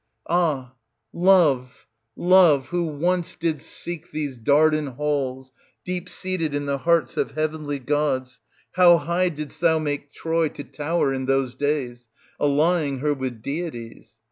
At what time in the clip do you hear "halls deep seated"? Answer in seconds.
4.87-6.55